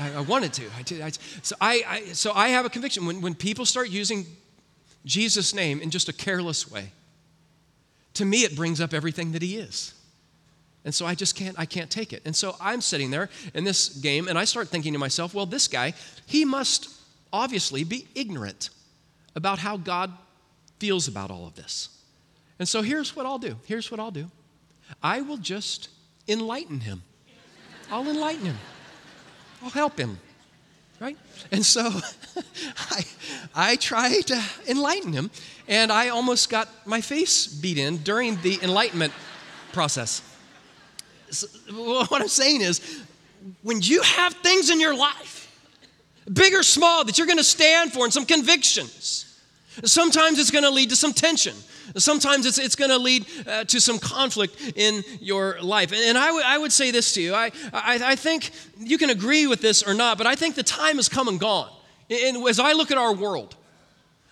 [0.00, 0.64] I, I wanted to.
[0.76, 1.00] I did.
[1.00, 1.10] I,
[1.42, 3.06] so, I, I, so I have a conviction.
[3.06, 4.26] When, when people start using
[5.04, 6.90] Jesus' name in just a careless way,
[8.14, 9.94] to me it brings up everything that he is.
[10.84, 12.22] And so I just can't, I can't take it.
[12.24, 15.46] And so I'm sitting there in this game and I start thinking to myself, well,
[15.46, 15.94] this guy,
[16.26, 16.88] he must
[17.32, 18.70] obviously be ignorant
[19.34, 20.12] about how God
[20.78, 21.88] feels about all of this.
[22.58, 23.56] And so here's what I'll do.
[23.66, 24.30] Here's what I'll do.
[25.02, 25.90] I will just
[26.26, 27.02] enlighten him.
[27.90, 28.58] I'll enlighten him.
[29.62, 30.18] I'll help him.
[31.00, 31.16] Right?
[31.52, 31.82] And so
[32.90, 33.04] I,
[33.54, 35.30] I tried to enlighten him,
[35.68, 39.12] and I almost got my face beat in during the enlightenment
[39.72, 40.22] process.
[41.70, 43.02] What I'm saying is,
[43.62, 45.50] when you have things in your life,
[46.32, 49.40] big or small, that you're going to stand for and some convictions,
[49.84, 51.54] sometimes it's going to lead to some tension.
[51.96, 55.92] Sometimes it's, it's going to lead uh, to some conflict in your life.
[55.92, 58.98] And, and I, w- I would say this to you I, I, I think you
[58.98, 61.70] can agree with this or not, but I think the time has come and gone.
[62.10, 63.56] And as I look at our world,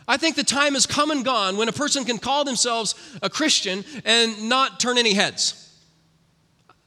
[0.09, 3.31] I think the time has come and gone when a person can call themselves a
[3.31, 5.66] Christian and not turn any heads.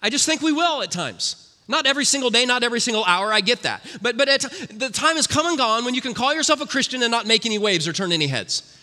[0.02, 1.46] I just think we will at times.
[1.68, 3.86] Not every single day, not every single hour, I get that.
[4.02, 4.28] But, but
[4.74, 7.28] the time has come and gone when you can call yourself a Christian and not
[7.28, 8.76] make any waves or turn any heads.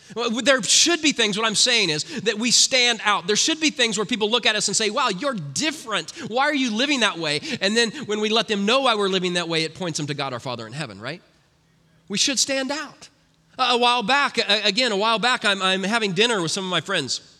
[0.45, 3.27] There should be things, what I'm saying is that we stand out.
[3.27, 6.13] There should be things where people look at us and say, wow, you're different.
[6.29, 7.41] Why are you living that way?
[7.61, 10.07] And then when we let them know why we're living that way, it points them
[10.07, 11.23] to God our Father in heaven, right?
[12.09, 13.09] We should stand out.
[13.59, 16.83] A while back, again, a while back, I'm, I'm having dinner with some of my
[16.83, 17.36] friends.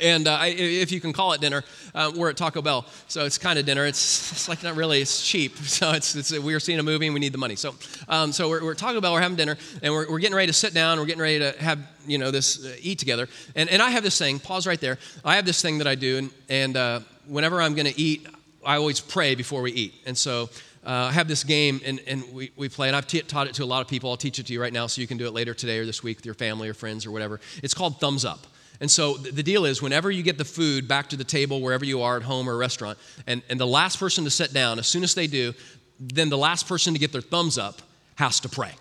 [0.00, 3.24] And uh, I, if you can call it dinner, uh, we're at Taco Bell, so
[3.24, 3.84] it's kind of dinner.
[3.84, 5.00] It's, it's like not really.
[5.00, 7.56] It's cheap, so it's, it's we are seeing a movie and we need the money.
[7.56, 7.74] So,
[8.08, 9.12] um, so we're, we're at Taco Bell.
[9.12, 10.98] We're having dinner, and we're, we're getting ready to sit down.
[10.98, 13.28] We're getting ready to have you know this uh, eat together.
[13.56, 14.38] And and I have this thing.
[14.38, 14.98] Pause right there.
[15.24, 18.26] I have this thing that I do, and and uh, whenever I'm going to eat,
[18.64, 19.94] I always pray before we eat.
[20.06, 20.48] And so
[20.86, 23.54] uh, I have this game and, and we, we play, and I've t- taught it
[23.54, 24.10] to a lot of people.
[24.10, 25.86] I'll teach it to you right now so you can do it later today or
[25.86, 27.40] this week with your family or friends or whatever.
[27.62, 28.46] It's called Thumbs Up.
[28.80, 31.84] And so the deal is, whenever you get the food back to the table, wherever
[31.84, 34.86] you are at home or restaurant, and, and the last person to sit down, as
[34.86, 35.52] soon as they do,
[35.98, 37.82] then the last person to get their thumbs up
[38.14, 38.72] has to pray.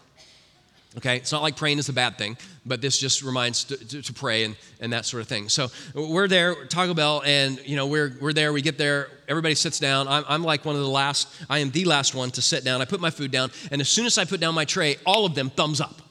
[0.97, 4.01] Okay, it's not like praying is a bad thing, but this just reminds to, to,
[4.01, 5.47] to, pray and, and that sort of thing.
[5.47, 8.51] So we're there, Taco Bell, and you know we're, we're there.
[8.51, 10.07] We get there, everybody sits down.
[10.07, 11.27] I'm, I'm like one of the last.
[11.51, 12.81] I am the last one to sit down.
[12.81, 15.25] I put my food down, and as soon as I put down my tray, all
[15.25, 16.01] of them thumbs up,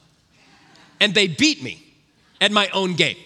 [1.00, 1.82] and they beat me
[2.40, 3.16] at my own game.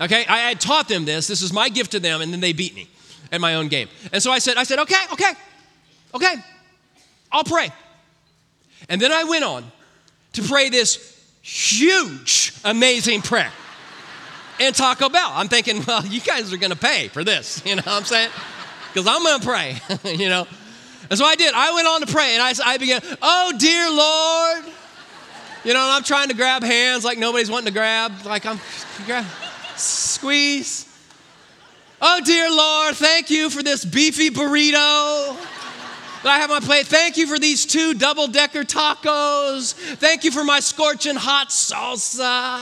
[0.00, 1.26] Okay, I had taught them this.
[1.26, 2.88] This is my gift to them, and then they beat me
[3.32, 3.88] at my own game.
[4.12, 5.32] And so I said, I said, okay, okay,
[6.14, 6.34] okay,
[7.32, 7.70] I'll pray.
[8.88, 9.64] And then I went on
[10.34, 13.52] to pray this huge, amazing prayer
[14.60, 15.30] in Taco Bell.
[15.34, 17.62] I'm thinking, well, you guys are going to pay for this.
[17.66, 18.30] You know what I'm saying?
[18.92, 19.76] Because I'm going to pray,
[20.16, 20.46] you know.
[21.10, 21.54] And so I did.
[21.54, 24.74] I went on to pray, and I, I began, oh, dear Lord.
[25.64, 28.12] You know, I'm trying to grab hands like nobody's wanting to grab.
[28.24, 28.60] Like I'm,
[29.78, 30.86] squeeze.
[32.00, 35.36] Oh, dear Lord, thank you for this beefy burrito
[36.22, 36.86] that I have on my plate.
[36.86, 39.74] Thank you for these two double decker tacos.
[39.96, 42.60] Thank you for my scorching hot salsa.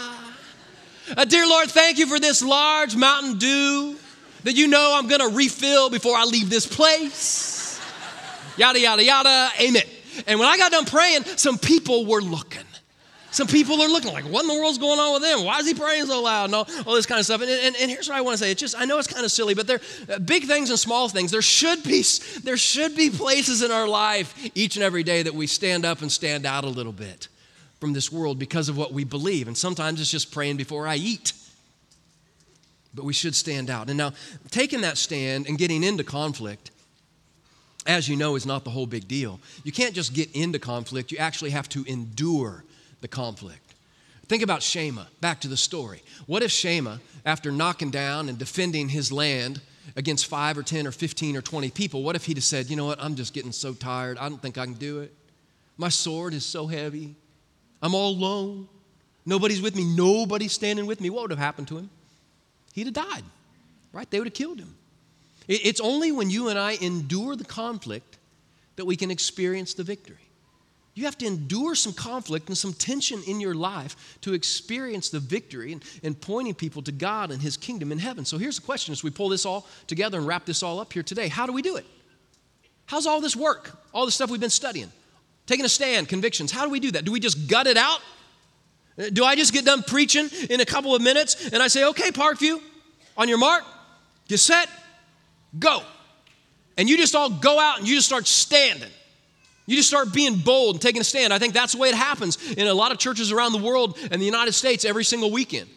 [1.16, 3.96] Uh, dear Lord, thank you for this large Mountain Dew
[4.44, 7.80] that you know I'm going to refill before I leave this place.
[8.56, 9.50] Yada, yada, yada.
[9.60, 9.82] Amen.
[10.26, 12.65] And when I got done praying, some people were looking.
[13.30, 15.44] Some people are looking like, what in the world's going on with them?
[15.44, 16.46] Why is he praying so loud?
[16.46, 17.42] And all, all this kind of stuff.
[17.42, 18.50] And, and, and here's what I want to say.
[18.50, 21.08] It's just, I know it's kind of silly, but there uh, big things and small
[21.08, 21.30] things.
[21.30, 22.04] There should be
[22.42, 26.02] there should be places in our life each and every day that we stand up
[26.02, 27.28] and stand out a little bit
[27.80, 29.48] from this world because of what we believe.
[29.48, 31.32] And sometimes it's just praying before I eat.
[32.94, 33.88] But we should stand out.
[33.88, 34.12] And now,
[34.50, 36.70] taking that stand and getting into conflict,
[37.86, 39.38] as you know, is not the whole big deal.
[39.64, 42.64] You can't just get into conflict, you actually have to endure
[43.00, 43.74] the conflict.
[44.28, 46.02] Think about Shammah, back to the story.
[46.26, 49.60] What if Shammah, after knocking down and defending his land
[49.94, 52.76] against five or 10 or 15 or 20 people, what if he'd have said, You
[52.76, 55.14] know what, I'm just getting so tired, I don't think I can do it.
[55.76, 57.14] My sword is so heavy.
[57.82, 58.68] I'm all alone.
[59.24, 59.84] Nobody's with me.
[59.84, 61.10] Nobody's standing with me.
[61.10, 61.90] What would have happened to him?
[62.72, 63.24] He'd have died,
[63.92, 64.10] right?
[64.10, 64.74] They would have killed him.
[65.48, 68.18] It's only when you and I endure the conflict
[68.76, 70.25] that we can experience the victory.
[70.96, 75.20] You have to endure some conflict and some tension in your life to experience the
[75.20, 78.24] victory and, and pointing people to God and His kingdom in heaven.
[78.24, 80.94] So here's the question as we pull this all together and wrap this all up
[80.94, 81.84] here today how do we do it?
[82.86, 83.78] How's all this work?
[83.92, 84.90] All the stuff we've been studying?
[85.44, 86.50] Taking a stand, convictions.
[86.50, 87.04] How do we do that?
[87.04, 88.00] Do we just gut it out?
[88.98, 91.84] Uh, do I just get done preaching in a couple of minutes and I say,
[91.84, 92.58] okay, Parkview,
[93.18, 93.64] on your mark,
[94.28, 94.70] get set,
[95.58, 95.82] go.
[96.78, 98.90] And you just all go out and you just start standing.
[99.66, 101.32] You just start being bold and taking a stand.
[101.32, 103.98] I think that's the way it happens in a lot of churches around the world
[104.10, 105.68] and the United States every single weekend.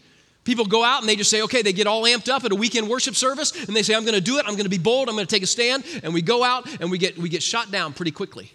[0.43, 2.55] People go out and they just say, okay, they get all amped up at a
[2.55, 4.77] weekend worship service and they say, I'm going to do it, I'm going to be
[4.77, 5.83] bold, I'm going to take a stand.
[6.03, 8.51] And we go out and we get, we get shot down pretty quickly.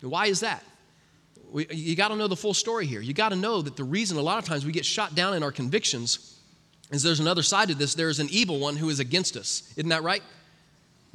[0.00, 0.64] Why is that?
[1.50, 3.00] We, you got to know the full story here.
[3.00, 5.34] You got to know that the reason a lot of times we get shot down
[5.34, 6.38] in our convictions
[6.90, 7.94] is there's another side to this.
[7.94, 9.72] There's an evil one who is against us.
[9.76, 10.22] Isn't that right?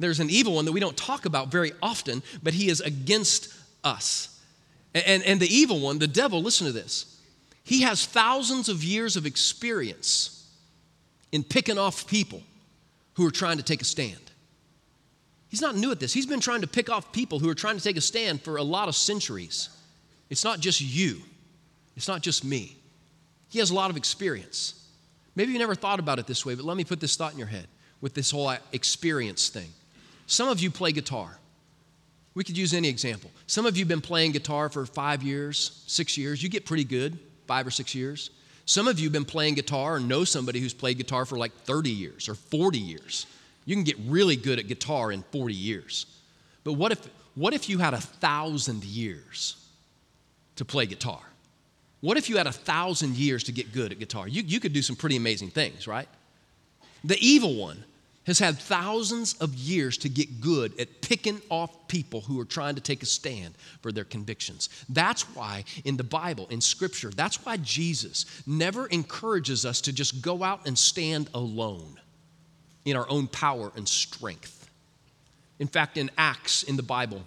[0.00, 3.54] There's an evil one that we don't talk about very often, but he is against
[3.84, 4.40] us.
[4.94, 7.20] And, and, the evil one, the devil, listen to this.
[7.62, 10.50] He has thousands of years of experience
[11.30, 12.42] in picking off people
[13.14, 14.18] who are trying to take a stand.
[15.48, 16.12] He's not new at this.
[16.12, 18.56] He's been trying to pick off people who are trying to take a stand for
[18.56, 19.68] a lot of centuries.
[20.28, 21.20] It's not just you,
[21.94, 22.76] it's not just me.
[23.50, 24.88] He has a lot of experience.
[25.36, 27.38] Maybe you never thought about it this way, but let me put this thought in
[27.38, 27.66] your head
[28.00, 29.68] with this whole uh, experience thing.
[30.30, 31.36] Some of you play guitar.
[32.34, 33.32] We could use any example.
[33.48, 36.40] Some of you have been playing guitar for five years, six years.
[36.40, 38.30] You get pretty good, five or six years.
[38.64, 41.52] Some of you have been playing guitar and know somebody who's played guitar for like
[41.64, 43.26] 30 years or 40 years.
[43.64, 46.06] You can get really good at guitar in 40 years.
[46.62, 49.56] But what if, what if you had a thousand years
[50.54, 51.22] to play guitar?
[52.02, 54.28] What if you had a thousand years to get good at guitar?
[54.28, 56.08] You, you could do some pretty amazing things, right?
[57.02, 57.84] The evil one
[58.26, 62.74] has had thousands of years to get good at picking off people who are trying
[62.74, 64.68] to take a stand for their convictions.
[64.88, 70.20] That's why in the Bible, in Scripture, that's why Jesus never encourages us to just
[70.20, 71.98] go out and stand alone
[72.84, 74.68] in our own power and strength.
[75.58, 77.22] In fact, in Acts in the Bible,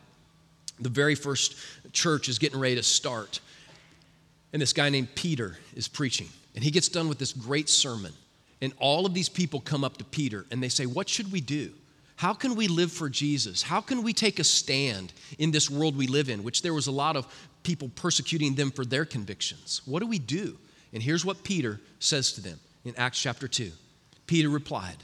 [0.80, 1.56] the very first
[1.92, 3.40] church is getting ready to start.
[4.52, 6.30] And this guy named Peter is preaching.
[6.56, 8.14] And he gets done with this great sermon.
[8.64, 11.42] And all of these people come up to Peter and they say, What should we
[11.42, 11.74] do?
[12.16, 13.62] How can we live for Jesus?
[13.62, 16.88] How can we take a stand in this world we live in, which there was
[16.88, 17.28] a lot of
[17.64, 19.82] people persecuting them for their convictions?
[19.86, 20.58] What do we do?
[20.94, 23.72] And here's what Peter says to them in Acts chapter 2.
[24.28, 24.98] Peter replied,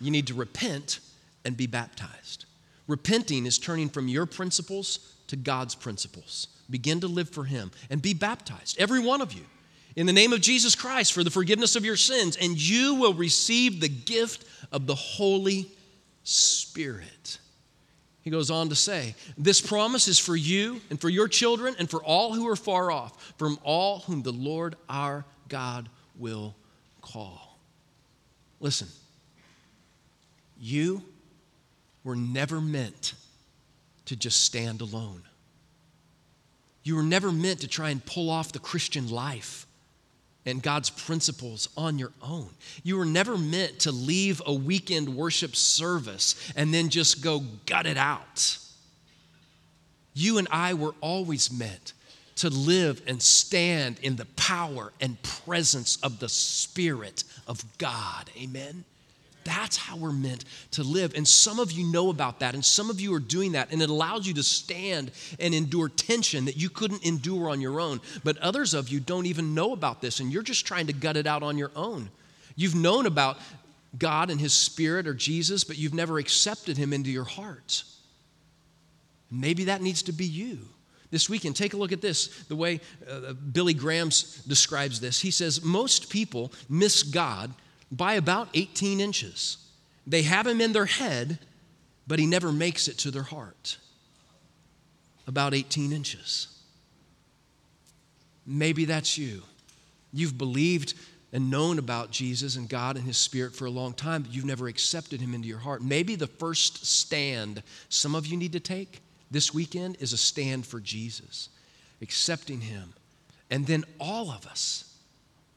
[0.00, 1.00] you need to repent
[1.44, 2.46] and be baptized.
[2.86, 6.48] Repenting is turning from your principles to God's principles.
[6.70, 9.44] Begin to live for Him and be baptized, every one of you,
[9.96, 13.14] in the name of Jesus Christ for the forgiveness of your sins, and you will
[13.14, 15.66] receive the gift of the Holy
[16.22, 17.38] Spirit.
[18.22, 21.90] He goes on to say, This promise is for you and for your children and
[21.90, 26.54] for all who are far off, from all whom the Lord our God will
[27.00, 27.58] call.
[28.60, 28.88] Listen,
[30.58, 31.02] you
[32.04, 33.14] were never meant
[34.04, 35.22] to just stand alone.
[36.82, 39.66] You were never meant to try and pull off the Christian life
[40.46, 42.50] and God's principles on your own.
[42.82, 47.86] You were never meant to leave a weekend worship service and then just go gut
[47.86, 48.58] it out.
[50.14, 51.92] You and I were always meant
[52.36, 58.30] to live and stand in the power and presence of the Spirit of God.
[58.40, 58.84] Amen.
[59.44, 61.14] That's how we're meant to live.
[61.14, 63.80] And some of you know about that, and some of you are doing that, and
[63.80, 68.00] it allows you to stand and endure tension that you couldn't endure on your own.
[68.22, 71.16] But others of you don't even know about this, and you're just trying to gut
[71.16, 72.10] it out on your own.
[72.56, 73.38] You've known about
[73.98, 77.84] God and His Spirit or Jesus, but you've never accepted Him into your heart.
[79.30, 80.58] Maybe that needs to be you.
[81.10, 81.56] this weekend.
[81.56, 84.08] Take a look at this, the way uh, Billy Graham
[84.46, 85.20] describes this.
[85.20, 87.52] He says, Most people miss God
[87.90, 89.58] by about 18 inches.
[90.06, 91.38] They have him in their head,
[92.06, 93.78] but he never makes it to their heart.
[95.26, 96.48] About 18 inches.
[98.46, 99.42] Maybe that's you.
[100.12, 100.94] You've believed
[101.32, 104.44] and known about Jesus and God and His Spirit for a long time, but you've
[104.44, 105.82] never accepted Him into your heart.
[105.82, 110.66] Maybe the first stand some of you need to take this weekend is a stand
[110.66, 111.48] for Jesus,
[112.02, 112.92] accepting Him.
[113.50, 114.89] And then all of us,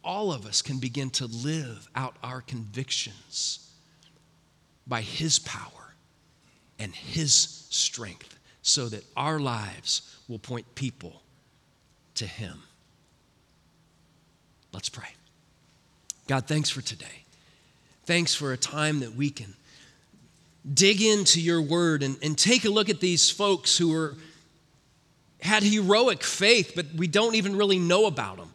[0.03, 3.71] all of us can begin to live out our convictions
[4.85, 5.93] by His power
[6.79, 11.21] and His strength so that our lives will point people
[12.15, 12.61] to Him.
[14.71, 15.09] Let's pray.
[16.27, 17.23] God, thanks for today.
[18.05, 19.53] Thanks for a time that we can
[20.71, 24.15] dig into your word and, and take a look at these folks who were,
[25.41, 28.52] had heroic faith, but we don't even really know about them.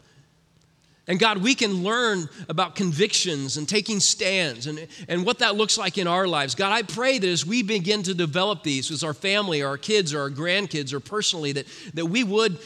[1.08, 5.78] And God, we can learn about convictions and taking stands and, and what that looks
[5.78, 6.54] like in our lives.
[6.54, 9.78] God, I pray that as we begin to develop these as our family or our
[9.78, 12.58] kids or our grandkids or personally, that, that we would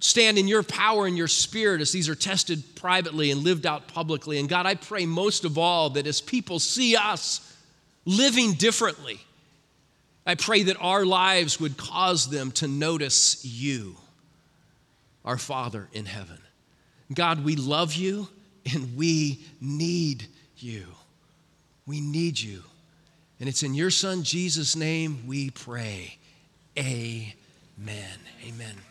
[0.00, 3.88] stand in your power and your spirit as these are tested privately and lived out
[3.88, 4.38] publicly.
[4.38, 7.56] And God, I pray most of all that as people see us
[8.04, 9.18] living differently,
[10.26, 13.96] I pray that our lives would cause them to notice you,
[15.24, 16.38] our Father in heaven.
[17.14, 18.28] God, we love you
[18.72, 20.86] and we need you.
[21.86, 22.62] We need you.
[23.40, 26.18] And it's in your Son, Jesus' name, we pray.
[26.76, 27.34] Amen.
[28.46, 28.87] Amen.